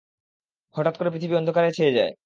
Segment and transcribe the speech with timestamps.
[0.75, 2.11] হঠাৎ করে পৃথিবী অন্ধকারে ছেয়ে যায়।